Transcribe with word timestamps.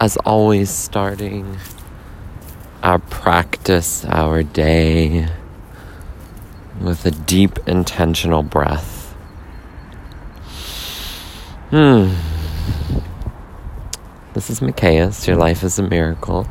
as 0.00 0.16
always, 0.18 0.70
starting 0.70 1.58
our 2.82 2.98
practice, 2.98 4.02
our 4.06 4.42
day 4.42 5.28
with 6.80 7.04
a 7.04 7.10
deep 7.10 7.58
intentional 7.68 8.42
breath. 8.42 9.12
Hmm. 11.68 12.14
This 14.32 14.48
is 14.48 14.60
Micaias. 14.60 15.26
Your 15.26 15.36
life 15.36 15.62
is 15.62 15.78
a 15.78 15.82
miracle. 15.82 16.48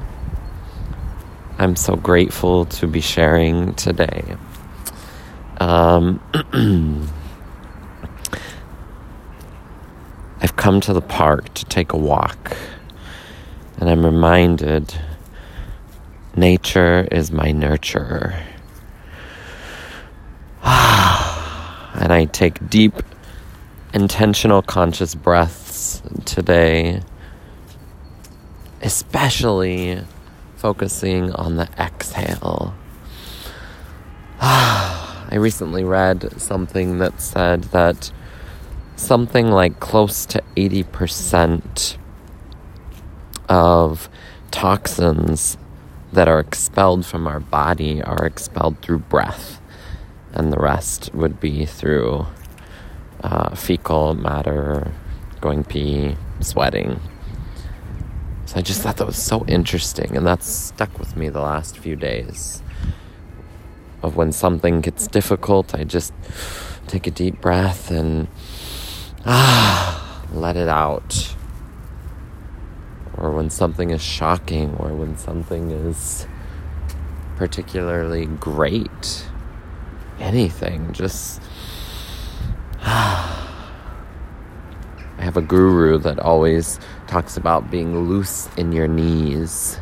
I'm 1.58 1.76
so 1.76 1.96
grateful 1.96 2.66
to 2.66 2.86
be 2.86 3.02
sharing 3.02 3.74
today. 3.74 4.38
Um, 5.60 6.22
I've 10.42 10.56
come 10.56 10.80
to 10.82 10.94
the 10.94 11.02
park 11.02 11.52
to 11.56 11.66
take 11.66 11.92
a 11.94 11.98
walk, 11.98 12.56
and 13.80 13.90
I'm 13.90 14.06
reminded 14.06 14.94
nature 16.36 17.08
is 17.12 17.32
my 17.32 17.52
nurturer. 17.54 18.44
and 20.64 22.12
I 22.12 22.26
take 22.26 22.70
deep, 22.70 23.02
intentional, 23.94 24.62
conscious 24.62 25.16
breaths 25.16 26.02
today, 26.26 27.02
especially 28.82 30.02
focusing 30.58 31.32
on 31.32 31.56
the 31.56 31.70
exhale. 31.80 32.76
I 34.42 35.36
recently 35.36 35.86
read 35.86 36.42
something 36.42 36.98
that 36.98 37.22
said 37.22 37.64
that 37.66 38.12
something 38.98 39.50
like 39.50 39.80
close 39.80 40.26
to 40.26 40.44
80% 40.58 41.98
of 43.50 44.08
toxins 44.52 45.58
that 46.14 46.28
are 46.28 46.40
expelled 46.40 47.06
from 47.06 47.28
our 47.28 47.40
body 47.40 48.02
are 48.02 48.26
expelled 48.26 48.82
through 48.82 49.00
breath, 49.00 49.60
and 50.34 50.54
the 50.54 50.58
rest 50.58 51.14
would 51.14 51.40
be 51.40 51.66
through 51.66 52.26
uh, 53.24 53.56
fecal 53.56 54.14
matter, 54.14 54.92
going 55.42 55.64
pee, 55.64 56.16
sweating. 56.40 57.00
So 58.46 58.58
I 58.58 58.62
just 58.62 58.82
thought 58.82 58.98
that 58.98 59.06
was 59.06 59.22
so 59.22 59.46
interesting, 59.46 60.16
and 60.16 60.26
that's 60.26 60.48
stuck 60.48 60.98
with 60.98 61.16
me 61.16 61.30
the 61.30 61.42
last 61.42 61.78
few 61.78 61.96
days. 61.96 62.64
Of 64.02 64.16
when 64.16 64.32
something 64.32 64.82
gets 64.82 65.08
difficult, 65.08 65.76
I 65.76 65.84
just 65.84 66.14
take 66.88 67.06
a 67.06 67.12
deep 67.12 67.42
breath 67.42 67.92
and 67.92 68.28
ah, 69.26 70.26
let 70.34 70.56
it 70.56 70.70
out. 70.70 71.36
Or 73.20 73.32
when 73.32 73.50
something 73.50 73.92
is 73.92 74.02
shocking, 74.02 74.76
or 74.80 74.94
when 74.94 75.18
something 75.18 75.72
is 75.72 76.26
particularly 77.36 78.26
great. 78.26 79.26
Anything, 80.20 80.94
just. 80.94 81.42
I 82.82 83.36
have 85.18 85.36
a 85.36 85.42
guru 85.42 85.98
that 86.00 86.18
always 86.20 86.80
talks 87.08 87.36
about 87.36 87.70
being 87.70 88.08
loose 88.08 88.48
in 88.56 88.72
your 88.72 88.88
knees, 88.88 89.78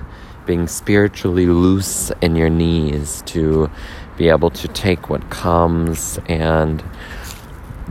being 0.48 0.68
spiritually 0.68 1.46
loose 1.46 2.12
in 2.22 2.36
your 2.36 2.50
knees 2.50 3.22
to 3.28 3.70
be 4.18 4.30
able 4.30 4.50
to 4.50 4.68
take 4.70 5.10
what 5.10 5.30
comes 5.30 6.20
and 6.28 6.84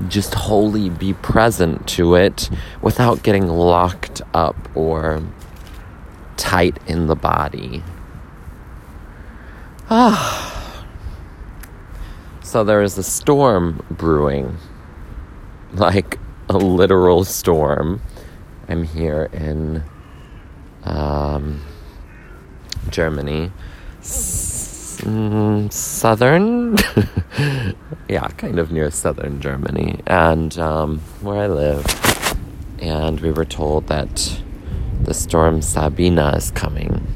just 0.08 0.34
wholly 0.34 0.90
be 0.90 1.14
present 1.14 1.86
to 1.86 2.16
it 2.16 2.50
without 2.82 3.22
getting 3.22 3.46
locked 3.46 4.20
up 4.34 4.56
or 4.74 5.22
tight 6.36 6.78
in 6.86 7.06
the 7.06 7.16
body. 7.16 7.82
Ah. 9.88 10.84
So 12.42 12.64
there 12.64 12.82
is 12.82 12.96
a 12.98 13.02
storm 13.02 13.84
brewing. 13.90 14.56
Like 15.72 16.18
a 16.48 16.56
literal 16.56 17.24
storm. 17.24 18.00
I'm 18.68 18.84
here 18.84 19.28
in 19.32 19.82
um, 20.84 21.60
Germany. 22.90 23.52
S- 24.00 25.00
mm, 25.02 25.72
southern? 25.72 26.76
yeah, 28.08 28.28
kind 28.36 28.58
of 28.58 28.72
near 28.72 28.90
southern 28.90 29.40
Germany. 29.40 30.00
And 30.06 30.56
um, 30.58 31.00
where 31.20 31.42
I 31.42 31.46
live. 31.46 31.84
And 32.78 33.20
we 33.20 33.30
were 33.30 33.44
told 33.44 33.88
that 33.88 34.40
the 35.06 35.14
storm 35.14 35.62
Sabine 35.62 36.18
is 36.18 36.50
coming. 36.50 37.06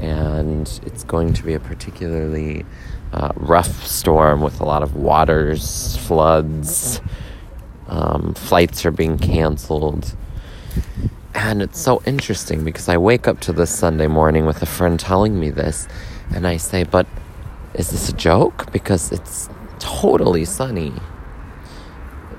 And 0.00 0.68
it's 0.84 1.04
going 1.04 1.32
to 1.34 1.42
be 1.42 1.54
a 1.54 1.60
particularly 1.60 2.66
uh, 3.12 3.32
rough 3.36 3.86
storm 3.86 4.42
with 4.42 4.60
a 4.60 4.64
lot 4.64 4.82
of 4.82 4.96
waters, 4.96 5.96
floods 5.98 7.00
um, 7.88 8.34
flights 8.34 8.84
are 8.84 8.90
being 8.90 9.18
canceled. 9.18 10.16
And 11.34 11.62
it's 11.62 11.80
so 11.80 12.02
interesting 12.06 12.64
because 12.64 12.88
I 12.88 12.96
wake 12.96 13.28
up 13.28 13.40
to 13.40 13.52
this 13.52 13.70
Sunday 13.70 14.06
morning 14.06 14.46
with 14.46 14.62
a 14.62 14.66
friend 14.66 14.98
telling 14.98 15.38
me 15.38 15.50
this, 15.50 15.86
and 16.34 16.46
I 16.46 16.56
say, 16.56 16.84
But 16.84 17.06
is 17.74 17.90
this 17.90 18.08
a 18.08 18.12
joke? 18.12 18.72
Because 18.72 19.12
it's 19.12 19.48
totally 19.78 20.44
sunny. 20.44 20.92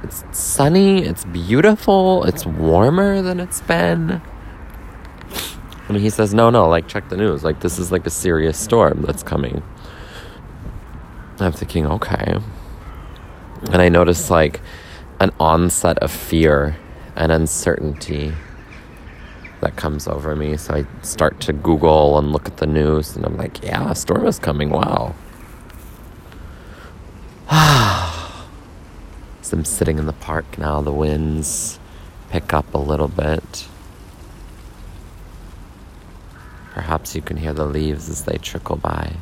It's 0.03 0.23
sunny, 0.31 1.03
it's 1.03 1.25
beautiful, 1.25 2.23
it's 2.23 2.45
warmer 2.45 3.21
than 3.21 3.39
it's 3.39 3.61
been. 3.61 4.21
And 5.87 5.97
he 5.97 6.09
says, 6.09 6.33
No, 6.33 6.49
no, 6.49 6.67
like, 6.67 6.87
check 6.87 7.09
the 7.09 7.17
news. 7.17 7.43
Like, 7.43 7.61
this 7.61 7.79
is 7.79 7.91
like 7.91 8.05
a 8.05 8.09
serious 8.09 8.57
storm 8.57 9.03
that's 9.03 9.23
coming. 9.23 9.63
I'm 11.39 11.51
thinking, 11.51 11.85
okay. 11.85 12.39
And 13.71 13.81
I 13.81 13.89
notice, 13.89 14.29
like, 14.29 14.59
an 15.19 15.31
onset 15.39 15.97
of 15.99 16.11
fear 16.11 16.77
and 17.15 17.31
uncertainty 17.31 18.33
that 19.61 19.75
comes 19.75 20.07
over 20.07 20.35
me. 20.35 20.57
So 20.57 20.75
I 20.75 20.85
start 21.03 21.39
to 21.41 21.53
Google 21.53 22.17
and 22.17 22.31
look 22.31 22.47
at 22.47 22.57
the 22.57 22.67
news, 22.67 23.15
and 23.15 23.25
I'm 23.25 23.37
like, 23.37 23.63
yeah, 23.63 23.89
a 23.89 23.95
storm 23.95 24.25
is 24.25 24.39
coming. 24.39 24.69
Wow. 24.69 25.15
so 29.41 29.57
I'm 29.57 29.65
sitting 29.65 29.99
in 29.99 30.05
the 30.05 30.13
park 30.13 30.57
now. 30.57 30.81
The 30.81 30.91
winds 30.91 31.79
pick 32.29 32.53
up 32.53 32.73
a 32.73 32.79
little 32.79 33.07
bit. 33.07 33.67
Perhaps 36.77 37.15
you 37.15 37.23
can 37.23 37.37
hear 37.37 37.53
the 37.53 37.65
leaves 37.65 38.07
as 38.07 38.25
they 38.25 38.37
trickle 38.37 38.75
by, 38.75 39.13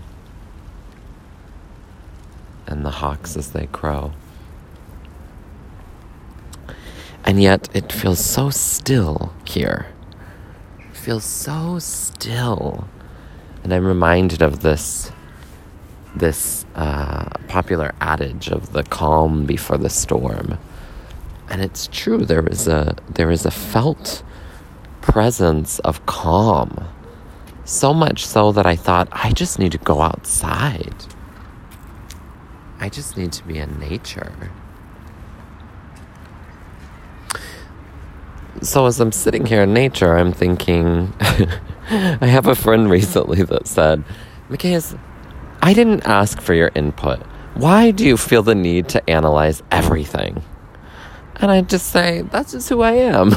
and 2.68 2.84
the 2.84 2.90
hawks 2.90 3.38
as 3.38 3.54
they 3.54 3.66
crow. 3.68 4.12
And 7.24 7.42
yet 7.42 7.70
it 7.74 7.94
feels 7.94 8.20
so 8.20 8.50
still 8.50 9.34
here. 9.46 9.86
It 10.80 10.98
feels 10.98 11.24
so 11.24 11.80
still. 11.80 12.90
And 13.64 13.74
I'm 13.74 13.86
reminded 13.86 14.42
of 14.42 14.60
this 14.60 15.14
this 16.14 16.66
uh, 16.76 17.30
popular 17.48 17.96
adage 18.02 18.50
of 18.50 18.74
the 18.74 18.84
calm 18.84 19.46
before 19.46 19.78
the 19.78 19.90
storm. 19.90 20.58
And 21.50 21.62
it's 21.62 21.88
true, 21.88 22.26
there 22.26 22.46
is 22.48 22.68
a 22.68 22.98
there 23.14 23.32
is 23.32 23.46
a 23.46 23.52
felt 23.52 24.24
presence 25.00 25.80
of 25.80 26.06
calm. 26.06 26.90
So 27.66 27.94
much 27.94 28.26
so 28.26 28.52
that 28.52 28.66
I 28.66 28.76
thought, 28.76 29.10
I 29.12 29.32
just 29.32 29.60
need 29.60 29.74
to 29.74 29.78
go 29.80 30.02
outside. 30.02 31.06
I 32.80 32.90
just 32.90 33.18
need 33.18 33.32
to 33.34 33.44
be 33.46 33.58
in 33.58 33.80
nature. 33.80 34.52
so 38.62 38.86
as 38.86 39.00
I'm 39.00 39.12
sitting 39.12 39.46
here 39.46 39.64
in 39.64 39.74
nature, 39.74 40.18
I'm 40.18 40.32
thinking, 40.32 41.14
I 41.20 42.26
have 42.26 42.48
a 42.48 42.56
friend 42.56 42.90
recently 42.90 43.44
that 43.44 43.68
said, 43.68 44.04
Micaias, 44.50 44.98
I 45.62 45.74
didn't 45.74 46.06
ask 46.08 46.42
for 46.42 46.54
your 46.54 46.72
input. 46.76 47.22
Why 47.56 47.92
do 47.92 48.06
you 48.06 48.18
feel 48.18 48.44
the 48.44 48.56
need 48.56 48.90
to 48.90 49.10
analyze 49.10 49.64
everything? 49.72 50.44
And 51.38 51.52
I 51.52 51.62
just 51.62 51.92
say, 51.92 52.24
that's 52.24 52.54
just 52.54 52.70
who 52.70 52.82
I 52.82 52.94
am. 52.94 53.32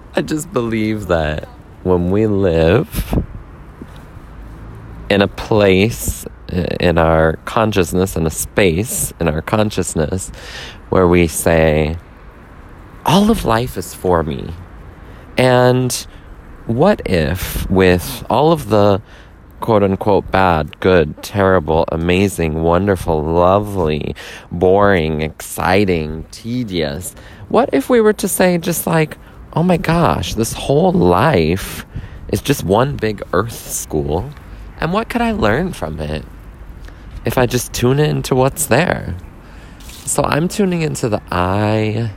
I 0.18 0.22
just 0.22 0.50
believe 0.50 1.08
that 1.08 1.44
when 1.82 2.10
we 2.10 2.26
live 2.26 3.22
in 5.10 5.20
a 5.20 5.28
place 5.28 6.24
in 6.80 6.96
our 6.96 7.34
consciousness, 7.44 8.16
in 8.16 8.24
a 8.24 8.30
space 8.30 9.12
in 9.20 9.28
our 9.28 9.42
consciousness 9.42 10.32
where 10.88 11.06
we 11.06 11.26
say, 11.26 11.98
all 13.04 13.30
of 13.30 13.44
life 13.44 13.76
is 13.76 13.92
for 13.92 14.22
me. 14.22 14.54
And 15.36 15.92
what 16.64 17.02
if, 17.04 17.70
with 17.70 18.24
all 18.30 18.52
of 18.52 18.70
the 18.70 19.02
quote 19.60 19.82
unquote 19.82 20.30
bad, 20.30 20.80
good, 20.80 21.22
terrible, 21.22 21.84
amazing, 21.92 22.62
wonderful, 22.62 23.22
lovely, 23.22 24.16
boring, 24.50 25.20
exciting, 25.20 26.24
tedious, 26.30 27.14
what 27.50 27.68
if 27.74 27.90
we 27.90 28.00
were 28.00 28.14
to 28.14 28.28
say, 28.28 28.56
just 28.56 28.86
like, 28.86 29.18
oh 29.56 29.62
my 29.62 29.78
gosh, 29.78 30.34
this 30.34 30.52
whole 30.52 30.92
life 30.92 31.86
is 32.28 32.42
just 32.42 32.62
one 32.62 32.94
big 32.96 33.22
earth 33.32 33.58
school. 33.58 34.30
And 34.78 34.92
what 34.92 35.08
could 35.08 35.22
I 35.22 35.32
learn 35.32 35.72
from 35.72 35.98
it 35.98 36.22
if 37.24 37.38
I 37.38 37.46
just 37.46 37.72
tune 37.72 37.98
into 37.98 38.34
what's 38.34 38.66
there? 38.66 39.16
So 40.04 40.22
I'm 40.22 40.46
tuning 40.46 40.82
into 40.82 41.08
the 41.08 41.22
eye 41.32 42.12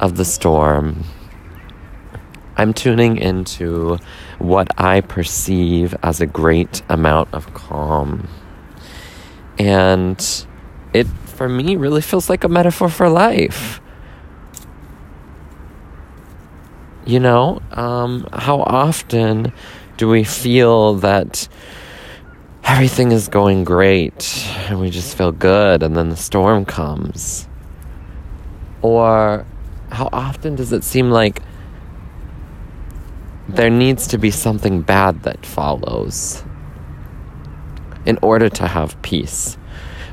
of 0.00 0.16
the 0.16 0.24
storm. 0.24 1.04
I'm 2.56 2.74
tuning 2.74 3.16
into 3.16 3.98
what 4.38 4.68
I 4.76 5.02
perceive 5.02 5.94
as 6.02 6.20
a 6.20 6.26
great 6.26 6.82
amount 6.88 7.32
of 7.32 7.54
calm. 7.54 8.28
And 9.56 10.18
it, 10.92 11.06
for 11.06 11.48
me, 11.48 11.76
really 11.76 12.02
feels 12.02 12.28
like 12.28 12.42
a 12.42 12.48
metaphor 12.48 12.88
for 12.88 13.08
life. 13.08 13.80
You 17.06 17.20
know, 17.20 17.60
um, 17.72 18.26
how 18.32 18.60
often 18.60 19.52
do 19.98 20.08
we 20.08 20.24
feel 20.24 20.94
that 20.96 21.48
everything 22.64 23.12
is 23.12 23.28
going 23.28 23.64
great 23.64 24.46
and 24.68 24.80
we 24.80 24.88
just 24.88 25.14
feel 25.14 25.30
good 25.30 25.82
and 25.82 25.94
then 25.94 26.08
the 26.08 26.16
storm 26.16 26.64
comes? 26.64 27.46
Or 28.80 29.44
how 29.90 30.08
often 30.14 30.54
does 30.54 30.72
it 30.72 30.82
seem 30.82 31.10
like 31.10 31.42
there 33.48 33.68
needs 33.68 34.06
to 34.06 34.16
be 34.16 34.30
something 34.30 34.80
bad 34.80 35.24
that 35.24 35.44
follows 35.44 36.42
in 38.06 38.18
order 38.22 38.48
to 38.48 38.66
have 38.66 39.00
peace? 39.02 39.58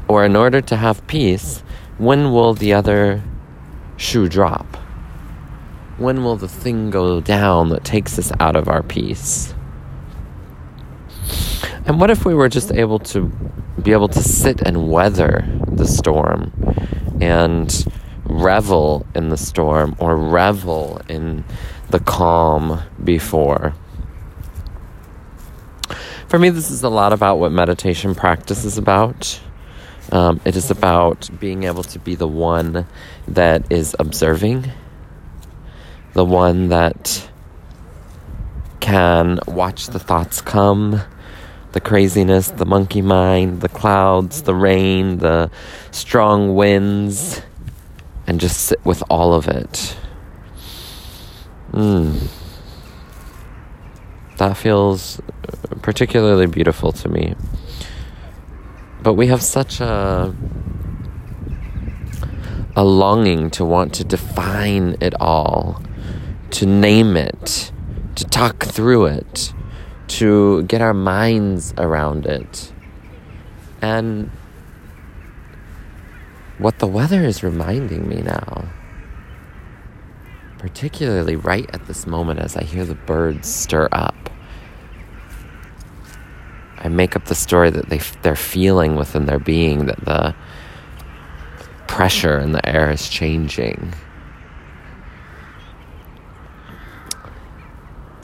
Or 0.09 0.25
in 0.25 0.35
order 0.35 0.59
to 0.59 0.75
have 0.75 1.07
peace, 1.07 1.63
when 1.97 2.33
will 2.33 2.53
the 2.53 2.73
other 2.73 3.23
shoe 3.95 4.27
drop? 4.27 4.80
When 5.97 6.23
will 6.23 6.35
the 6.35 6.47
thing 6.47 6.89
go 6.89 7.21
down 7.21 7.69
that 7.69 7.83
takes 7.83 8.17
us 8.17 8.31
out 8.39 8.55
of 8.55 8.67
our 8.67 8.81
peace? 8.81 9.53
And 11.85 11.99
what 11.99 12.09
if 12.09 12.25
we 12.25 12.33
were 12.33 12.49
just 12.49 12.71
able 12.71 12.99
to 12.99 13.31
be 13.81 13.91
able 13.91 14.07
to 14.09 14.21
sit 14.21 14.61
and 14.61 14.89
weather 14.89 15.45
the 15.67 15.87
storm 15.87 16.51
and 17.19 17.85
revel 18.23 19.05
in 19.15 19.29
the 19.29 19.37
storm 19.37 19.95
or 19.99 20.15
revel 20.15 21.01
in 21.09 21.43
the 21.89 21.99
calm 21.99 22.81
before? 23.03 23.73
For 26.27 26.39
me, 26.39 26.49
this 26.49 26.71
is 26.71 26.81
a 26.81 26.89
lot 26.89 27.11
about 27.11 27.39
what 27.39 27.51
meditation 27.51 28.15
practice 28.15 28.63
is 28.63 28.77
about. 28.77 29.41
Um, 30.11 30.39
it 30.45 30.55
is 30.55 30.71
about 30.71 31.29
being 31.39 31.63
able 31.63 31.83
to 31.83 31.99
be 31.99 32.15
the 32.15 32.27
one 32.27 32.87
that 33.27 33.69
is 33.71 33.95
observing 33.99 34.71
the 36.13 36.25
one 36.25 36.69
that 36.69 37.29
can 38.79 39.39
watch 39.47 39.87
the 39.87 39.99
thoughts 39.99 40.41
come, 40.41 41.01
the 41.71 41.79
craziness, 41.79 42.49
the 42.49 42.65
monkey 42.65 43.01
mind, 43.01 43.61
the 43.61 43.69
clouds, 43.69 44.41
the 44.41 44.55
rain, 44.55 45.19
the 45.19 45.49
strong 45.91 46.55
winds, 46.55 47.41
and 48.27 48.39
just 48.39 48.65
sit 48.65 48.83
with 48.85 49.01
all 49.09 49.33
of 49.33 49.47
it. 49.47 49.95
Mm. 51.71 52.27
That 54.37 54.57
feels 54.57 55.21
particularly 55.81 56.47
beautiful 56.47 56.91
to 56.91 57.07
me. 57.07 57.35
But 59.01 59.13
we 59.13 59.27
have 59.27 59.41
such 59.41 59.79
a 59.79 60.35
a 62.75 62.83
longing 62.83 63.49
to 63.51 63.65
want 63.65 63.93
to 63.93 64.03
define 64.03 64.95
it 65.01 65.13
all 65.19 65.81
to 66.51 66.65
name 66.65 67.17
it, 67.17 67.71
to 68.15 68.25
talk 68.25 68.63
through 68.63 69.05
it, 69.05 69.53
to 70.07 70.63
get 70.63 70.81
our 70.81 70.93
minds 70.93 71.73
around 71.77 72.25
it. 72.25 72.71
And 73.81 74.29
what 76.57 76.79
the 76.79 76.87
weather 76.87 77.23
is 77.23 77.41
reminding 77.43 78.07
me 78.07 78.21
now, 78.21 78.69
particularly 80.59 81.35
right 81.35 81.67
at 81.73 81.87
this 81.87 82.05
moment 82.05 82.39
as 82.39 82.55
I 82.55 82.63
hear 82.63 82.85
the 82.85 82.95
birds 82.95 83.47
stir 83.47 83.89
up, 83.91 84.29
I 86.77 86.89
make 86.89 87.15
up 87.15 87.25
the 87.25 87.35
story 87.35 87.69
that 87.69 87.89
they, 87.89 87.99
they're 88.21 88.35
feeling 88.35 88.95
within 88.95 89.25
their 89.25 89.39
being, 89.39 89.85
that 89.85 90.03
the 90.03 90.35
pressure 91.87 92.39
in 92.39 92.51
the 92.51 92.67
air 92.67 92.91
is 92.91 93.07
changing. 93.07 93.93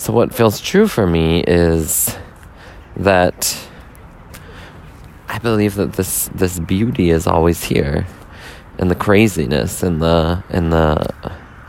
So, 0.07 0.13
what 0.13 0.33
feels 0.33 0.61
true 0.61 0.87
for 0.87 1.05
me 1.05 1.43
is 1.45 2.15
that 2.95 3.59
I 5.27 5.37
believe 5.39 5.75
that 5.75 5.91
this 5.97 6.29
this 6.33 6.59
beauty 6.59 7.09
is 7.09 7.27
always 7.27 7.65
here, 7.65 8.07
and 8.79 8.89
the 8.89 8.95
craziness 8.95 9.83
and 9.83 10.01
the 10.01 10.45
and 10.49 10.71
the 10.71 11.13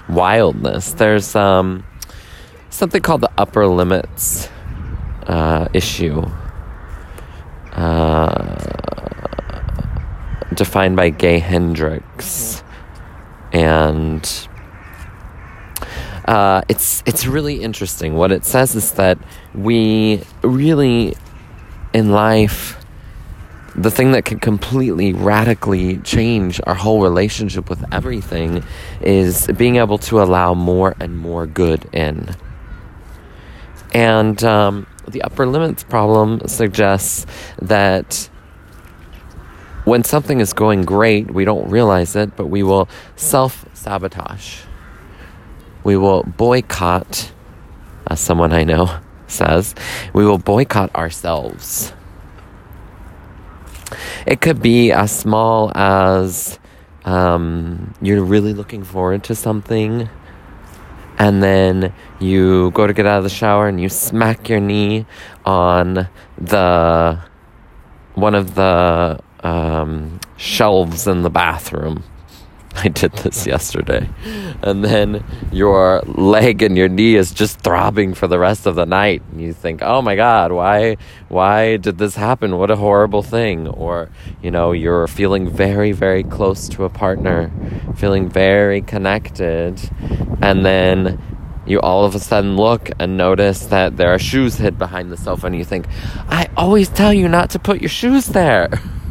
wildness. 0.08 0.93
There's 0.93 1.35
um, 1.35 1.85
something 2.70 3.02
called 3.02 3.23
the 3.23 3.31
upper 3.37 3.67
limits 3.67 4.49
uh, 5.26 5.67
issue, 5.75 6.25
uh, 7.73 8.55
defined 10.55 10.94
by 10.94 11.11
Gay 11.11 11.40
Hendricks, 11.40 12.62
and 13.52 14.49
uh, 16.28 16.60
it's 16.69 17.02
it's 17.06 17.26
really 17.26 17.62
interesting. 17.62 18.14
What 18.14 18.32
it 18.32 18.44
says 18.44 18.75
is 18.75 18.92
that 18.92 19.19
we 19.54 20.22
really, 20.42 21.16
in 21.94 22.12
life, 22.12 22.76
the 23.75 23.90
thing 23.90 24.12
that 24.12 24.26
can 24.26 24.38
completely 24.38 25.14
radically 25.14 25.96
change 25.98 26.60
our 26.66 26.75
whole 26.75 27.00
relationship 27.00 27.70
with 27.70 27.82
everything 27.90 28.62
is 29.00 29.46
being 29.56 29.76
able 29.76 29.96
to 29.98 30.20
allow 30.20 30.52
more 30.52 30.94
and 31.00 31.16
more 31.16 31.46
good 31.46 31.88
in. 31.94 32.36
And 33.94 34.44
um, 34.44 34.86
the 35.08 35.22
upper 35.22 35.46
limits 35.46 35.82
problem 35.82 36.46
suggests 36.46 37.25
that 37.62 38.28
when 39.84 40.04
something 40.04 40.40
is 40.40 40.52
going 40.52 40.82
great, 40.82 41.30
we 41.30 41.46
don't 41.46 41.70
realize 41.70 42.14
it, 42.16 42.36
but 42.36 42.48
we 42.48 42.62
will 42.62 42.87
self 43.16 43.64
sabotage 43.73 44.68
we 45.85 45.97
will 45.97 46.23
boycott, 46.23 47.32
as 48.06 48.20
someone 48.20 48.52
I 48.52 48.64
know 48.64 48.99
says, 49.26 49.75
we 50.12 50.25
will 50.25 50.38
boycott 50.38 50.94
ourselves. 50.94 51.92
It 54.26 54.40
could 54.40 54.61
be 54.61 54.92
as 54.92 55.11
small 55.11 55.73
as 55.75 56.58
um, 57.04 57.94
you're 58.02 58.23
really 58.23 58.52
looking 58.52 58.85
forward 58.85 59.25
to 59.25 59.35
something, 59.35 60.08
and 61.18 61.42
then 61.42 61.92
you 62.20 62.70
go 62.73 62.87
to 62.87 62.92
get 62.92 63.06
out 63.06 63.18
of 63.18 63.25
the 63.25 63.30
shower 63.30 63.66
and 63.66 63.80
you 63.80 63.88
smack 63.88 64.49
your 64.49 64.61
knee 64.61 65.06
on 65.44 66.08
the 66.37 67.18
one 68.14 68.35
of 68.35 68.54
the 68.54 69.18
um, 69.42 70.20
shelves 70.37 71.06
in 71.06 71.23
the 71.23 71.30
bathroom 71.30 72.04
I 72.85 72.88
did 72.88 73.12
this 73.12 73.47
yesterday. 73.47 74.08
And 74.62 74.85
then 74.85 75.25
your 75.50 76.00
leg 76.06 76.62
and 76.62 76.76
your 76.76 76.88
knee 76.88 77.16
is 77.16 77.32
just 77.32 77.61
throbbing 77.61 78.14
for 78.14 78.28
the 78.28 78.38
rest 78.38 78.66
of 78.66 78.76
the 78.76 78.87
night. 78.87 79.23
And 79.32 79.40
you 79.40 79.52
think, 79.52 79.82
oh 79.82 80.00
my 80.00 80.14
God, 80.14 80.52
why, 80.52 80.97
why 81.28 81.76
did 81.76 81.99
this 81.99 82.14
happen? 82.14 82.56
What 82.56 82.70
a 82.70 82.76
horrible 82.76 83.23
thing. 83.23 83.66
Or, 83.66 84.11
you 84.42 84.52
know, 84.52 84.70
you're 84.70 85.08
feeling 85.08 85.49
very, 85.50 85.90
very 85.90 86.23
close 86.23 86.68
to 86.70 86.85
a 86.85 86.88
partner, 86.88 87.50
feeling 87.97 88.28
very 88.28 88.80
connected. 88.80 89.80
And 90.40 90.64
then 90.64 91.20
you 91.66 91.80
all 91.80 92.04
of 92.04 92.14
a 92.14 92.20
sudden 92.20 92.56
look 92.56 92.90
and 92.99 93.16
notice 93.16 93.66
that 93.66 93.97
there 93.97 94.14
are 94.14 94.18
shoes 94.20 94.54
hid 94.54 94.78
behind 94.78 95.11
the 95.11 95.16
sofa. 95.16 95.47
And 95.47 95.56
you 95.56 95.64
think, 95.64 95.87
I 96.28 96.49
always 96.56 96.88
tell 96.88 97.12
you 97.12 97.28
not 97.28 97.50
to 97.50 97.58
put 97.58 97.80
your 97.80 97.90
shoes 97.90 98.26
there. 98.26 98.68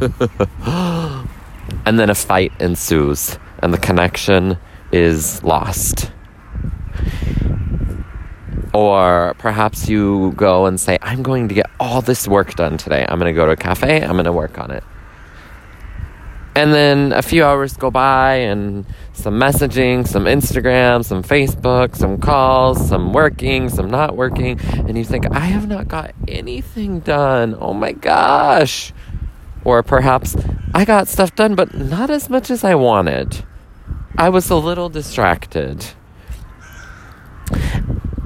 and 1.84 1.98
then 1.98 2.08
a 2.08 2.14
fight 2.14 2.52
ensues 2.60 3.36
and 3.60 3.72
the 3.72 3.78
connection 3.78 4.58
is 4.92 5.42
lost. 5.42 6.10
Or 8.74 9.34
perhaps 9.38 9.88
you 9.88 10.32
go 10.36 10.66
and 10.66 10.78
say, 10.78 10.98
I'm 11.00 11.22
going 11.22 11.48
to 11.48 11.54
get 11.54 11.70
all 11.80 12.02
this 12.02 12.28
work 12.28 12.54
done 12.54 12.76
today. 12.76 13.04
I'm 13.08 13.18
going 13.18 13.32
to 13.32 13.36
go 13.36 13.46
to 13.46 13.52
a 13.52 13.56
cafe, 13.56 14.02
I'm 14.02 14.12
going 14.12 14.24
to 14.24 14.32
work 14.32 14.58
on 14.58 14.70
it. 14.70 14.84
And 16.54 16.74
then 16.74 17.12
a 17.12 17.22
few 17.22 17.44
hours 17.44 17.76
go 17.76 17.88
by, 17.88 18.34
and 18.34 18.84
some 19.12 19.38
messaging, 19.38 20.06
some 20.08 20.24
Instagram, 20.24 21.04
some 21.04 21.22
Facebook, 21.22 21.94
some 21.94 22.18
calls, 22.18 22.88
some 22.88 23.12
working, 23.12 23.68
some 23.68 23.88
not 23.88 24.16
working. 24.16 24.58
And 24.60 24.98
you 24.98 25.04
think, 25.04 25.30
I 25.30 25.38
have 25.38 25.68
not 25.68 25.86
got 25.86 26.14
anything 26.26 26.98
done. 26.98 27.56
Oh 27.60 27.74
my 27.74 27.92
gosh. 27.92 28.92
Or 29.68 29.82
perhaps 29.82 30.34
I 30.72 30.86
got 30.86 31.08
stuff 31.08 31.36
done, 31.36 31.54
but 31.54 31.74
not 31.74 32.08
as 32.08 32.30
much 32.30 32.50
as 32.50 32.64
I 32.64 32.74
wanted. 32.74 33.44
I 34.16 34.30
was 34.30 34.48
a 34.48 34.56
little 34.56 34.88
distracted. 34.88 35.84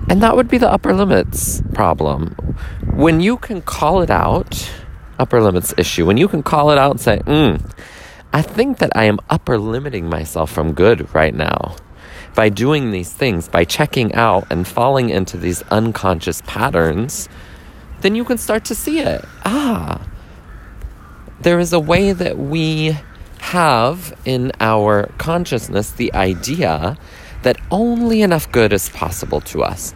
And 0.08 0.22
that 0.22 0.36
would 0.36 0.46
be 0.46 0.58
the 0.58 0.70
upper 0.70 0.94
limits 0.94 1.60
problem. 1.74 2.36
When 2.94 3.18
you 3.20 3.38
can 3.38 3.60
call 3.60 4.02
it 4.02 4.08
out, 4.08 4.70
upper 5.18 5.42
limits 5.42 5.74
issue, 5.76 6.06
when 6.06 6.16
you 6.16 6.28
can 6.28 6.44
call 6.44 6.70
it 6.70 6.78
out 6.78 6.92
and 6.92 7.00
say, 7.00 7.18
mm, 7.26 7.60
I 8.32 8.40
think 8.40 8.78
that 8.78 8.92
I 8.94 9.06
am 9.06 9.18
upper 9.28 9.58
limiting 9.58 10.08
myself 10.08 10.48
from 10.48 10.74
good 10.74 11.12
right 11.12 11.34
now 11.34 11.74
by 12.36 12.50
doing 12.50 12.92
these 12.92 13.12
things, 13.12 13.48
by 13.48 13.64
checking 13.64 14.14
out 14.14 14.46
and 14.48 14.68
falling 14.68 15.10
into 15.10 15.36
these 15.36 15.62
unconscious 15.72 16.40
patterns, 16.46 17.28
then 18.02 18.14
you 18.14 18.24
can 18.24 18.38
start 18.38 18.64
to 18.66 18.76
see 18.76 19.00
it. 19.00 19.24
Ah, 19.44 20.00
there 21.42 21.58
is 21.58 21.72
a 21.72 21.80
way 21.80 22.12
that 22.12 22.38
we 22.38 22.96
have 23.40 24.16
in 24.24 24.52
our 24.60 25.10
consciousness 25.18 25.90
the 25.90 26.14
idea 26.14 26.96
that 27.42 27.56
only 27.70 28.22
enough 28.22 28.50
good 28.52 28.72
is 28.72 28.88
possible 28.90 29.40
to 29.40 29.62
us, 29.62 29.92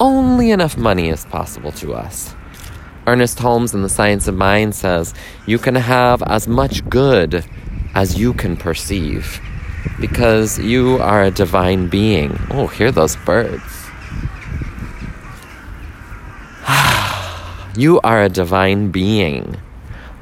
only 0.00 0.50
enough 0.50 0.76
money 0.76 1.08
is 1.08 1.24
possible 1.26 1.70
to 1.70 1.94
us. 1.94 2.34
Ernest 3.06 3.38
Holmes 3.38 3.72
in 3.72 3.82
The 3.82 3.88
Science 3.88 4.26
of 4.26 4.34
Mind 4.34 4.74
says, 4.74 5.14
You 5.46 5.58
can 5.58 5.76
have 5.76 6.22
as 6.24 6.48
much 6.48 6.88
good 6.90 7.44
as 7.94 8.18
you 8.18 8.34
can 8.34 8.56
perceive 8.56 9.40
because 10.00 10.58
you 10.58 10.98
are 11.00 11.22
a 11.22 11.30
divine 11.30 11.88
being. 11.88 12.36
Oh, 12.50 12.66
hear 12.66 12.90
those 12.90 13.16
birds. 13.16 13.62
you 17.76 18.00
are 18.02 18.22
a 18.22 18.28
divine 18.28 18.90
being. 18.90 19.56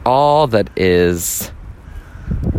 All 0.04 0.46
that 0.48 0.70
is 0.76 1.52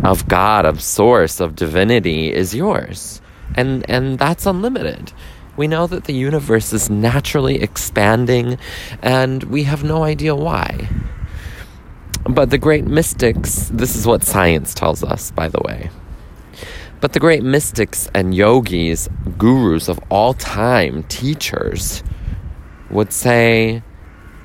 of 0.04 0.26
God, 0.28 0.66
of 0.66 0.82
source, 0.82 1.40
of 1.40 1.56
divinity 1.56 2.32
is 2.32 2.54
yours. 2.54 3.20
And 3.54 3.88
and 3.90 4.18
that's 4.18 4.46
unlimited. 4.46 5.12
We 5.56 5.66
know 5.66 5.86
that 5.86 6.04
the 6.04 6.14
universe 6.14 6.72
is 6.72 6.88
naturally 6.88 7.60
expanding 7.60 8.58
and 9.02 9.42
we 9.44 9.64
have 9.64 9.84
no 9.84 10.04
idea 10.04 10.34
why. 10.34 10.88
But 12.24 12.50
the 12.50 12.58
great 12.58 12.84
mystics, 12.84 13.70
this 13.72 13.96
is 13.96 14.06
what 14.06 14.22
science 14.22 14.74
tells 14.74 15.02
us, 15.02 15.30
by 15.32 15.48
the 15.48 15.60
way. 15.64 15.90
But 17.00 17.14
the 17.14 17.20
great 17.20 17.42
mystics 17.42 18.08
and 18.14 18.34
yogis, 18.34 19.08
gurus 19.38 19.88
of 19.88 19.98
all 20.10 20.34
time, 20.34 21.02
teachers, 21.04 22.02
would 22.90 23.12
say 23.12 23.82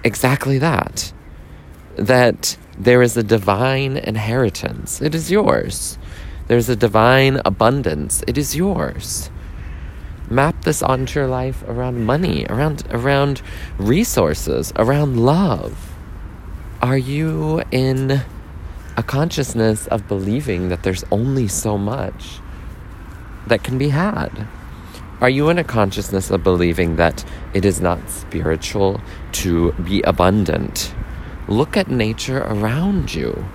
exactly 0.04 0.58
that. 0.60 1.12
That 1.98 2.58
there 2.78 3.02
is 3.02 3.18
a 3.18 3.24
divine 3.24 3.98
inheritance, 3.98 5.02
it 5.02 5.16
is 5.16 5.32
yours. 5.32 5.98
There's 6.48 6.70
a 6.70 6.76
divine 6.76 7.42
abundance, 7.44 8.24
it 8.28 8.38
is 8.38 8.56
yours. 8.56 9.30
Map 10.30 10.64
this 10.64 10.82
onto 10.82 11.20
your 11.20 11.28
life 11.28 11.64
around 11.68 12.06
money, 12.06 12.46
around, 12.50 12.84
around 12.92 13.42
resources, 13.78 14.74
around 14.76 15.18
love. 15.18 15.94
Are 16.82 16.98
you 16.98 17.62
in 17.72 18.22
a 18.98 19.04
consciousness 19.04 19.88
of 19.88 20.08
believing 20.08 20.70
that 20.70 20.84
there's 20.84 21.04
only 21.12 21.48
so 21.48 21.78
much? 21.78 22.40
that 23.48 23.64
can 23.64 23.78
be 23.78 23.90
had? 23.90 24.48
Are 25.22 25.30
you 25.30 25.50
in 25.50 25.58
a 25.58 25.64
consciousness 25.64 26.30
of 26.30 26.44
believing 26.44 26.98
that 26.98 27.24
it 27.54 27.64
is 27.64 27.80
not 27.80 28.10
spiritual 28.10 29.02
to 29.34 29.72
be 29.74 30.02
abundant? 30.02 30.94
Look 31.48 31.78
at 31.78 31.90
nature 31.90 32.40
around 32.40 33.14
you. 33.14 33.46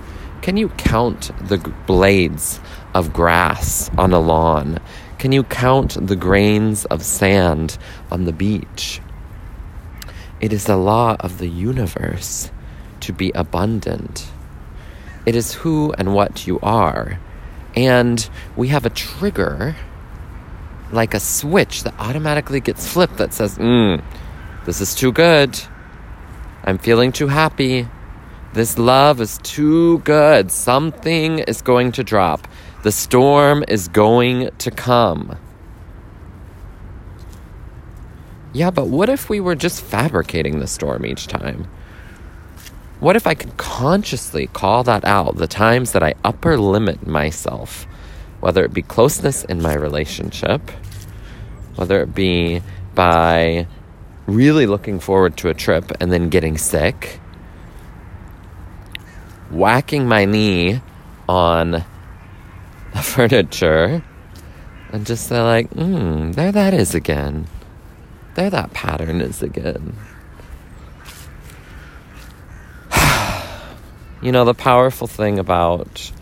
Can 0.42 0.56
you 0.56 0.68
count 0.70 1.30
the 1.49 1.59
blades 1.87 2.61
of 2.94 3.12
grass 3.12 3.90
on 3.99 4.12
a 4.12 4.20
lawn? 4.20 4.78
Can 5.18 5.32
you 5.32 5.44
count 5.44 5.97
the 6.06 6.16
grains 6.16 6.85
of 6.87 7.02
sand 7.04 7.76
on 8.11 8.25
the 8.25 8.32
beach? 8.32 9.00
It 10.40 10.52
is 10.52 10.64
the 10.64 10.76
law 10.76 11.16
of 11.20 11.38
the 11.38 11.49
universe 11.49 12.50
to 13.00 13.12
be 13.12 13.30
abundant. 13.35 14.30
It 15.26 15.35
is 15.35 15.54
who 15.54 15.92
and 15.99 16.14
what 16.14 16.47
you 16.47 16.59
are 16.62 17.18
and 17.76 18.28
we 18.56 18.68
have 18.68 18.85
a 18.85 18.90
trigger, 18.90 19.76
like 20.90 21.14
a 21.14 21.20
switch 21.20 21.85
that 21.85 21.94
automatically 21.99 22.61
gets 22.61 22.87
flipped 22.87 23.18
that 23.18 23.32
says, 23.32 23.59
mm, 23.59 24.02
this 24.64 24.80
is 24.80 24.94
too 24.94 25.12
good. 25.12 25.59
I'm 26.64 26.79
feeling 26.79 27.12
too 27.12 27.29
happy. 27.29 27.88
This 28.52 28.79
love 28.79 29.21
is 29.21 29.38
too 29.43 29.99
good. 30.00 30.50
Something 30.50 31.38
is 31.38 31.62
going 31.62 31.93
to 31.93 32.05
drop. 32.05 32.47
The 32.83 32.93
storm 32.93 33.64
is 33.69 33.88
going 33.88 34.50
to 34.59 34.71
come. 34.71 35.38
Yeah, 38.52 38.71
but 38.71 38.88
what 38.88 39.09
if 39.09 39.31
we 39.31 39.38
were 39.38 39.55
just 39.55 39.83
fabricating 39.83 40.59
the 40.59 40.67
storm 40.67 41.07
each 41.07 41.29
time? 41.29 41.69
What 42.99 43.17
if 43.17 43.26
I 43.26 43.35
could 43.35 43.57
consciously 43.57 44.49
call 44.49 44.83
that 44.85 45.05
out 45.05 45.37
the 45.37 45.47
times 45.47 45.93
that 45.93 46.02
I 46.02 46.14
upper 46.25 46.59
limit 46.59 47.07
myself, 47.07 47.87
whether 48.40 48.64
it 48.64 48.75
be 48.75 48.83
closeness 48.83 49.45
in 49.45 49.62
my 49.62 49.75
relationship, 49.75 50.71
whether 51.76 52.02
it 52.02 52.14
be 52.14 52.61
by 52.95 53.67
really 54.31 54.67
looking 54.67 55.01
forward 55.01 55.37
to 55.39 55.49
a 55.49 55.55
trip 55.55 55.91
and 56.01 56.13
then 56.13 56.29
getting 56.29 56.57
sick, 56.57 57.21
whacking 59.51 60.07
my 60.07 60.25
knee 60.25 60.81
on 61.29 61.71
the 62.95 63.03
furniture, 63.03 64.03
and 64.93 65.07
just 65.07 65.29
say, 65.29 65.41
like, 65.41 65.71
hmm, 65.71 66.33
there 66.33 66.53
that 66.53 66.75
is 66.75 66.95
again. 66.95 67.47
There 68.35 68.51
that 68.51 68.73
pattern 68.73 69.21
is 69.21 69.43
again. 69.43 69.97
You 74.23 74.33
know, 74.33 74.45
the 74.45 74.53
powerful 74.53 75.07
thing 75.07 75.39
about 75.39 76.13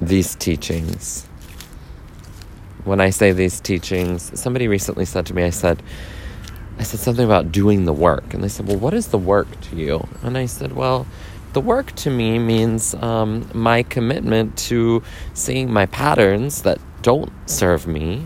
these 0.00 0.34
teachings, 0.34 1.27
when 2.88 3.00
I 3.00 3.10
say 3.10 3.32
these 3.32 3.60
teachings, 3.60 4.38
somebody 4.38 4.66
recently 4.66 5.04
said 5.04 5.26
to 5.26 5.34
me, 5.34 5.44
I 5.44 5.50
said, 5.50 5.82
I 6.78 6.82
said 6.82 7.00
something 7.00 7.24
about 7.24 7.52
doing 7.52 7.84
the 7.84 7.92
work. 7.92 8.34
And 8.34 8.42
they 8.42 8.48
said, 8.48 8.66
Well, 8.66 8.78
what 8.78 8.94
is 8.94 9.08
the 9.08 9.18
work 9.18 9.60
to 9.62 9.76
you? 9.76 10.08
And 10.22 10.38
I 10.38 10.46
said, 10.46 10.72
Well, 10.72 11.06
the 11.52 11.60
work 11.60 11.92
to 11.96 12.10
me 12.10 12.38
means 12.38 12.94
um, 12.94 13.48
my 13.54 13.82
commitment 13.82 14.56
to 14.68 15.02
seeing 15.34 15.72
my 15.72 15.86
patterns 15.86 16.62
that 16.62 16.78
don't 17.02 17.32
serve 17.46 17.86
me 17.86 18.24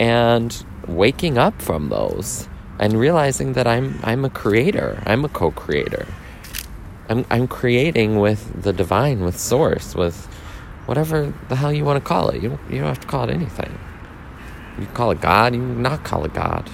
and 0.00 0.64
waking 0.86 1.38
up 1.38 1.60
from 1.60 1.88
those 1.88 2.48
and 2.78 2.98
realizing 2.98 3.54
that 3.54 3.66
I'm 3.66 3.98
I'm 4.02 4.24
a 4.24 4.30
creator. 4.30 5.02
I'm 5.06 5.24
a 5.24 5.28
co-creator. 5.28 6.06
I'm 7.08 7.24
I'm 7.30 7.48
creating 7.48 8.18
with 8.18 8.62
the 8.62 8.72
divine, 8.72 9.20
with 9.20 9.38
source, 9.38 9.94
with 9.94 10.26
whatever 10.86 11.32
the 11.48 11.56
hell 11.56 11.72
you 11.72 11.84
want 11.84 12.02
to 12.02 12.06
call 12.06 12.28
it. 12.30 12.42
You 12.42 12.58
you 12.68 12.78
don't 12.78 12.88
have 12.88 13.00
to 13.00 13.06
call 13.06 13.28
it 13.28 13.32
anything. 13.32 13.78
You 14.78 14.86
call 14.86 15.10
it 15.10 15.20
God, 15.20 15.54
you 15.54 15.60
not 15.60 16.04
call 16.04 16.24
it 16.24 16.32
God. 16.32 16.70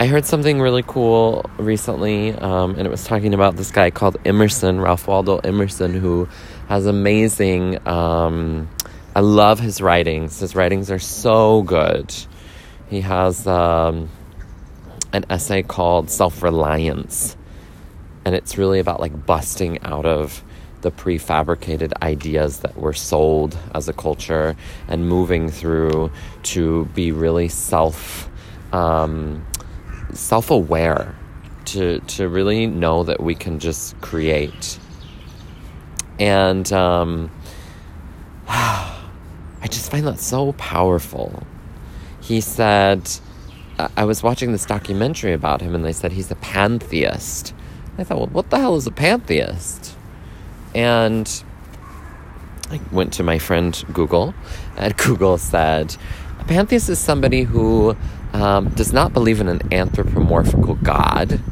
I 0.00 0.06
heard 0.06 0.24
something 0.24 0.60
really 0.60 0.84
cool 0.86 1.50
recently, 1.58 2.32
um, 2.32 2.76
and 2.76 2.86
it 2.86 2.90
was 2.90 3.02
talking 3.04 3.34
about 3.34 3.56
this 3.56 3.72
guy 3.72 3.90
called 3.90 4.16
Emerson, 4.24 4.80
Ralph 4.80 5.08
Waldo 5.08 5.38
Emerson, 5.38 5.92
who 5.92 6.28
has 6.68 6.86
amazing. 6.86 7.84
Um, 7.88 8.68
I 9.16 9.20
love 9.20 9.58
his 9.58 9.80
writings. 9.80 10.38
His 10.38 10.54
writings 10.54 10.92
are 10.92 11.00
so 11.00 11.62
good. 11.62 12.14
He 12.88 13.00
has 13.00 13.44
um, 13.48 14.08
an 15.12 15.24
essay 15.28 15.64
called 15.64 16.10
Self 16.10 16.44
Reliance, 16.44 17.36
and 18.24 18.36
it's 18.36 18.56
really 18.56 18.78
about 18.78 19.00
like 19.00 19.26
busting 19.26 19.82
out 19.82 20.06
of 20.06 20.44
the 20.82 20.90
prefabricated 20.90 21.92
ideas 22.02 22.60
that 22.60 22.76
were 22.76 22.92
sold 22.92 23.58
as 23.74 23.88
a 23.88 23.92
culture 23.92 24.56
and 24.88 25.08
moving 25.08 25.50
through 25.50 26.10
to 26.42 26.84
be 26.94 27.12
really 27.12 27.48
self 27.48 28.28
um, 28.72 29.44
self 30.12 30.50
aware 30.50 31.14
to 31.66 32.00
to 32.00 32.28
really 32.28 32.66
know 32.66 33.02
that 33.02 33.20
we 33.20 33.34
can 33.34 33.58
just 33.58 34.00
create 34.00 34.78
and 36.18 36.72
um, 36.72 37.30
I 38.48 39.66
just 39.68 39.90
find 39.90 40.06
that 40.06 40.18
so 40.18 40.52
powerful 40.52 41.42
he 42.28 42.42
said, 42.42 43.08
I 43.96 44.04
was 44.04 44.22
watching 44.22 44.52
this 44.52 44.66
documentary 44.66 45.32
about 45.32 45.62
him 45.62 45.74
and 45.74 45.82
they 45.82 45.94
said 45.94 46.12
he's 46.12 46.30
a 46.30 46.36
pantheist. 46.36 47.54
I 47.96 48.04
thought, 48.04 48.18
well, 48.18 48.26
what 48.26 48.50
the 48.50 48.58
hell 48.58 48.76
is 48.76 48.86
a 48.86 48.90
pantheist? 48.90 49.87
And 50.78 51.42
I 52.70 52.80
went 52.92 53.12
to 53.14 53.24
my 53.24 53.40
friend 53.40 53.84
Google, 53.92 54.32
and 54.76 54.96
Google 55.04 55.36
said, 55.36 55.96
a 56.38 56.44
pantheist 56.44 56.88
is 56.88 57.00
somebody 57.00 57.42
who 57.42 57.96
um, 58.32 58.68
does 58.68 58.92
not 58.92 59.12
believe 59.12 59.40
in 59.40 59.48
an 59.48 59.72
anthropomorphical 59.72 60.76
God, 60.76 61.42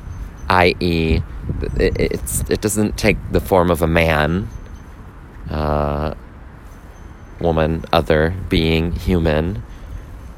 i.e., 0.49 1.23
it, 1.77 2.51
it 2.51 2.61
doesn't 2.61 2.97
take 2.97 3.17
the 3.33 3.41
form 3.41 3.69
of 3.69 3.83
a 3.83 3.89
man, 3.89 4.49
uh, 5.51 6.15
woman, 7.41 7.85
other, 7.93 8.33
being, 8.49 8.93
human 8.93 9.65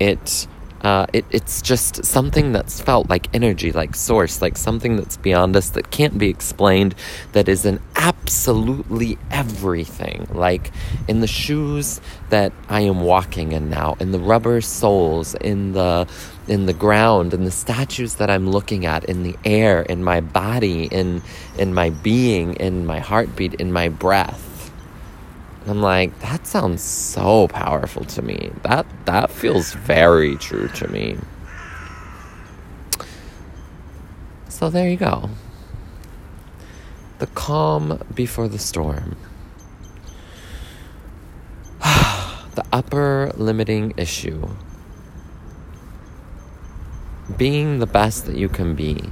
It 0.01 0.47
uh, 0.83 1.07
it, 1.13 1.25
it's 1.31 1.61
just 1.61 2.05
something 2.05 2.53
that's 2.53 2.81
felt 2.81 3.11
like 3.11 3.27
energy, 3.35 3.73
like 3.73 3.97
source, 3.97 4.41
like 4.41 4.57
something 4.57 4.97
that's 4.97 5.17
beyond 5.17 5.57
us 5.57 5.71
that 5.71 5.91
can't 5.91 6.19
be 6.19 6.29
explained, 6.29 6.95
that 7.33 7.49
is 7.49 7.65
in 7.65 7.81
absolutely 8.29 9.17
everything. 9.31 10.27
Like 10.31 10.71
in 11.09 11.21
the 11.21 11.27
shoes 11.27 11.99
that 12.29 12.53
I 12.69 12.83
am 12.83 13.01
walking 13.01 13.53
in 13.53 13.71
now, 13.71 13.97
in 14.01 14.13
the 14.13 14.19
rubber 14.19 14.61
soles, 14.61 15.35
in 15.37 15.73
the 15.73 16.07
in 16.47 16.67
the 16.67 16.75
ground, 16.75 17.33
in 17.33 17.45
the 17.45 17.51
statues 17.51 18.17
that 18.17 18.29
I'm 18.29 18.47
looking 18.51 18.85
at, 18.85 19.05
in 19.07 19.23
the 19.23 19.35
air, 19.47 19.81
in 19.81 20.05
my 20.05 20.21
body, 20.21 20.89
in 20.89 21.23
in 21.57 21.73
my 21.73 21.89
being, 21.89 22.53
in 22.57 22.85
my 22.85 22.99
heartbeat, 22.99 23.55
in 23.55 23.73
my 23.73 23.89
breath. 23.89 24.71
I'm 25.67 25.81
like, 25.81 26.19
that 26.21 26.47
sounds 26.47 26.83
so 26.83 27.49
powerful 27.49 28.05
to 28.05 28.21
me. 28.21 28.51
That 28.63 28.85
that 29.07 29.31
feels 29.31 29.73
very 29.73 30.37
true 30.37 30.69
to 30.69 30.89
me. 30.89 31.17
So 34.51 34.69
there 34.69 34.91
you 34.91 34.99
go. 34.99 35.31
The 37.19 37.27
calm 37.29 38.01
before 38.15 38.49
the 38.49 38.59
storm. 38.59 39.17
the 41.81 42.65
upper 42.73 43.33
limiting 43.37 43.95
issue. 43.97 44.49
Being 47.37 47.79
the 47.79 47.87
best 47.87 48.27
that 48.27 48.37
you 48.37 48.49
can 48.49 48.75
be. 48.75 49.11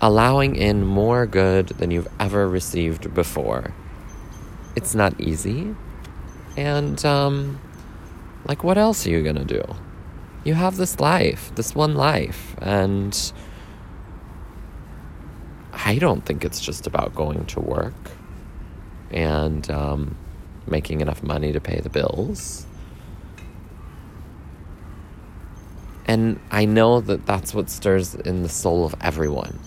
Allowing 0.00 0.56
in 0.56 0.86
more 0.86 1.26
good 1.26 1.68
than 1.68 1.90
you've 1.90 2.08
ever 2.20 2.48
received 2.48 3.12
before 3.14 3.74
it's 4.78 4.94
not 4.94 5.20
easy. 5.20 5.74
And, 6.56 7.04
um, 7.04 7.58
like, 8.46 8.62
what 8.62 8.78
else 8.78 9.06
are 9.06 9.10
you 9.10 9.24
gonna 9.24 9.44
do? 9.44 9.62
You 10.44 10.54
have 10.54 10.76
this 10.76 11.00
life, 11.00 11.50
this 11.56 11.74
one 11.74 11.94
life, 11.94 12.54
and 12.62 13.32
I 15.84 15.98
don't 15.98 16.24
think 16.24 16.44
it's 16.44 16.60
just 16.60 16.86
about 16.86 17.14
going 17.14 17.46
to 17.46 17.60
work 17.60 17.94
and 19.10 19.68
um, 19.70 20.16
making 20.66 21.00
enough 21.00 21.22
money 21.22 21.52
to 21.52 21.60
pay 21.60 21.80
the 21.80 21.88
bills. 21.88 22.66
And 26.04 26.40
I 26.50 26.64
know 26.64 27.00
that 27.02 27.26
that's 27.26 27.54
what 27.54 27.70
stirs 27.70 28.14
in 28.14 28.42
the 28.42 28.48
soul 28.48 28.84
of 28.84 28.94
everyone. 29.00 29.58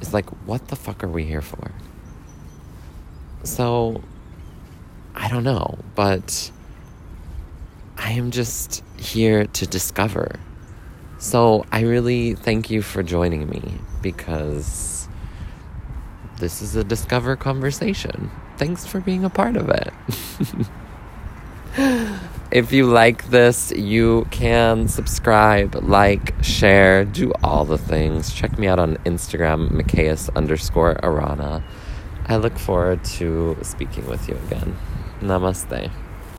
It's 0.00 0.12
like, 0.12 0.28
what 0.46 0.68
the 0.68 0.76
fuck 0.76 1.02
are 1.04 1.08
we 1.08 1.24
here 1.24 1.42
for? 1.42 1.70
So 3.44 4.02
I 5.14 5.28
don't 5.28 5.44
know, 5.44 5.78
but 5.94 6.50
I 7.96 8.12
am 8.12 8.30
just 8.30 8.82
here 8.98 9.46
to 9.46 9.66
discover. 9.66 10.40
So 11.18 11.64
I 11.70 11.82
really 11.82 12.34
thank 12.34 12.70
you 12.70 12.82
for 12.82 13.02
joining 13.02 13.48
me 13.48 13.78
because 14.02 15.03
this 16.38 16.62
is 16.62 16.76
a 16.76 16.84
discover 16.84 17.36
conversation. 17.36 18.30
Thanks 18.56 18.86
for 18.86 19.00
being 19.00 19.24
a 19.24 19.30
part 19.30 19.56
of 19.56 19.68
it. 19.68 19.92
if 22.50 22.72
you 22.72 22.86
like 22.86 23.28
this, 23.30 23.72
you 23.72 24.26
can 24.30 24.88
subscribe, 24.88 25.74
like, 25.82 26.34
share, 26.42 27.04
do 27.04 27.32
all 27.42 27.64
the 27.64 27.78
things. 27.78 28.32
Check 28.32 28.58
me 28.58 28.66
out 28.66 28.78
on 28.78 28.96
Instagram, 28.98 29.70
Micaeus 29.70 30.28
underscore 30.36 30.98
Arana. 31.02 31.64
I 32.26 32.36
look 32.36 32.58
forward 32.58 33.04
to 33.04 33.56
speaking 33.62 34.06
with 34.06 34.28
you 34.28 34.36
again. 34.46 34.76
Namaste. 35.20 35.90